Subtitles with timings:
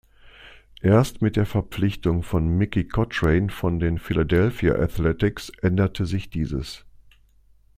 [0.81, 6.85] Erst mit der Verpflichtung von Mickey Cochrane von den Philadelphia Athletics änderte sich dieses.